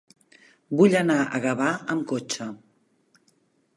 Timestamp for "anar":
1.01-1.17